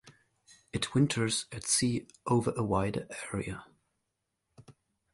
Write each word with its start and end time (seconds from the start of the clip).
It 0.73 0.95
winters 0.95 1.45
at 1.51 1.63
sea 1.67 2.07
over 2.25 2.53
a 2.57 2.63
wider 2.63 3.07
area. 3.31 3.67